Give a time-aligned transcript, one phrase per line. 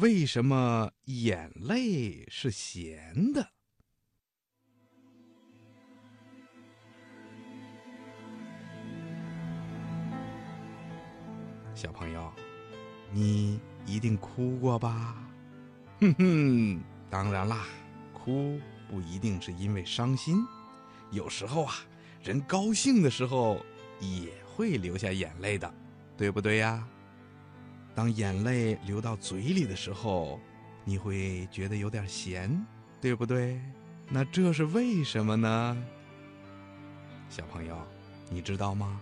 [0.00, 3.46] 为什么眼泪是咸的？
[11.74, 12.32] 小朋友，
[13.12, 15.14] 你一定哭过吧？
[16.00, 17.66] 哼哼，当然啦，
[18.14, 20.42] 哭不一定是因为伤心，
[21.10, 21.74] 有时候啊，
[22.22, 23.62] 人高兴的时候
[24.00, 25.72] 也会流下眼泪的，
[26.16, 26.88] 对不对呀？
[27.94, 30.40] 当眼泪流到嘴里的时候，
[30.84, 32.50] 你会觉得有点咸，
[33.00, 33.60] 对不对？
[34.08, 35.84] 那这是为什么呢？
[37.28, 37.76] 小朋友，
[38.30, 39.00] 你知道吗？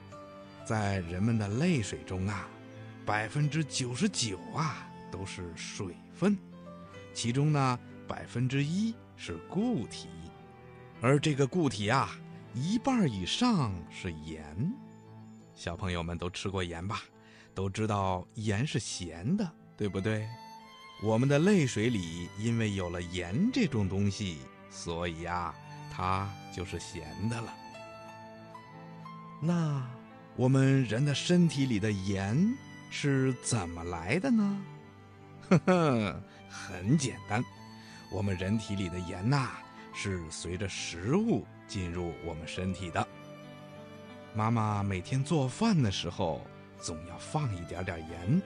[0.64, 2.48] 在人们的泪水中啊，
[3.04, 6.36] 百分之九十九啊都是水分，
[7.12, 10.08] 其中呢百分之一是固体，
[11.00, 12.10] 而这个固体啊，
[12.54, 14.72] 一半以上是盐。
[15.54, 17.02] 小朋友们都吃过盐吧？
[17.60, 19.46] 都知道盐是咸的，
[19.76, 20.26] 对不对？
[21.02, 24.38] 我们的泪水里因为有了盐这种东西，
[24.70, 25.54] 所以呀，
[25.92, 27.54] 它就是咸的了。
[29.42, 29.86] 那
[30.36, 32.50] 我们人的身体里的盐
[32.88, 34.62] 是怎么来的呢？
[35.50, 37.44] 呵呵，很简单，
[38.10, 39.50] 我们人体里的盐呐，
[39.92, 43.06] 是随着食物进入我们身体的。
[44.34, 46.40] 妈妈每天做饭的时候。
[46.80, 48.42] 总要放一点点盐，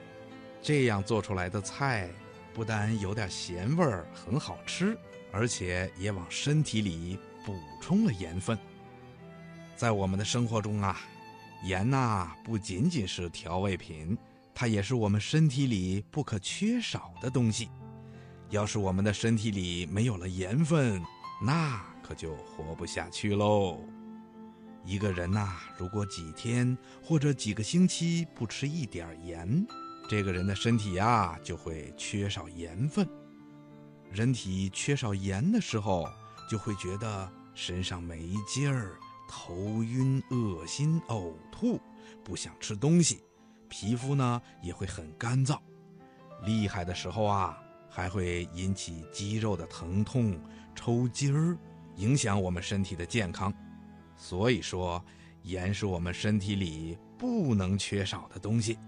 [0.61, 2.11] 这样做出来的菜
[2.53, 4.97] 不但有点咸味儿，很好吃，
[5.33, 8.59] 而且也往身体里补充了盐分。
[9.77, 11.01] 在我们的生活中啊，
[11.65, 14.17] 盐呐不仅仅是调味品，
[14.55, 17.69] 它也是我们身体里不可缺少的东西。
[18.51, 21.03] 要是我们的身体里没有了盐分，
[21.43, 23.81] 那可就活不下去喽。
[24.85, 29.67] 一个人呐，如果几天或者几个星期不吃一点盐，
[30.09, 33.09] 这个人的身体呀就会缺少盐分。
[34.13, 36.07] 人体缺少盐的时候，
[36.51, 41.81] 就会觉得身上没劲儿、头晕、恶心、呕吐，
[42.23, 43.23] 不想吃东西，
[43.69, 45.59] 皮肤呢也会很干燥。
[46.45, 47.59] 厉害的时候啊，
[47.89, 50.39] 还会引起肌肉的疼痛、
[50.75, 51.57] 抽筋儿，
[51.97, 53.51] 影响我们身体的健康。
[54.17, 55.05] 所以说，
[55.43, 58.79] 盐是我们身体里不能缺少的东西。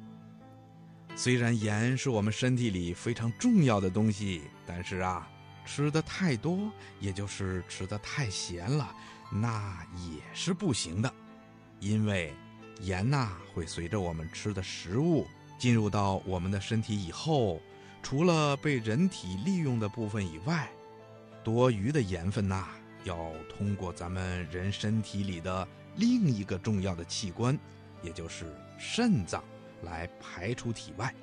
[1.15, 5.29] 虽然盐是我们身体里非常重要的东西，但是啊，
[5.65, 6.71] 吃的太多，
[7.01, 8.95] 也就是吃的太咸了，
[9.33, 11.13] 那也是不行的。
[11.81, 12.35] 因为
[12.81, 15.27] 盐呐，会随着我们吃的食物
[15.59, 17.61] 进入到我们的身体以后，
[18.03, 20.69] 除了被人体利用的部分以外，
[21.43, 22.69] 多余的盐分呐。
[23.07, 27.59] 要通过咱们人身体里的另一个重要的器官，
[28.03, 28.45] 也就是
[28.77, 29.43] 肾脏，
[29.83, 31.15] 来排出体外。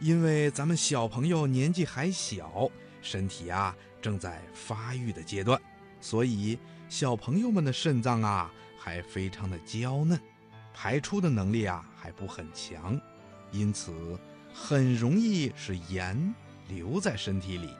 [0.00, 2.68] 因为咱们小朋友年纪还小，
[3.00, 5.60] 身体啊正在发育的阶段，
[6.00, 6.58] 所以
[6.88, 10.18] 小朋友们的肾脏啊还非常的娇嫩，
[10.72, 12.98] 排出的能力啊还不很强，
[13.52, 14.18] 因此
[14.52, 16.34] 很容易使盐
[16.68, 17.70] 留在身体里。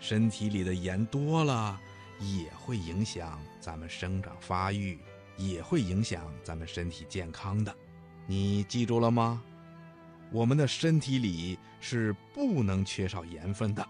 [0.00, 1.80] 身体里的盐多了，
[2.18, 4.98] 也会影响咱们生长发育，
[5.36, 7.72] 也会影响咱们身体健康的。
[8.26, 9.42] 你记住了吗？
[10.32, 13.86] 我们的身体里是不能缺少盐分的，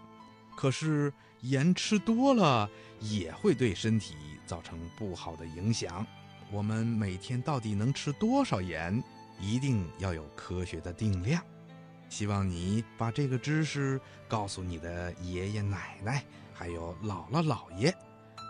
[0.55, 6.05] 可是盐吃多了也会对身体造成不好的影响。
[6.51, 9.01] 我们每天到底能吃多少盐，
[9.39, 11.41] 一定要有科学的定量。
[12.11, 16.23] 希望你把这个知识告诉你的爷爷奶奶，
[16.53, 17.91] 还有姥姥姥爷。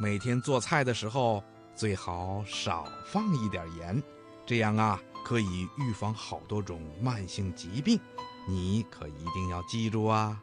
[0.02, 1.44] 每天做菜的时候
[1.76, 4.02] 最好少放一点盐，
[4.48, 8.00] 这样啊可以预防好多种慢性疾病。
[8.48, 10.42] 你可一定要记住啊！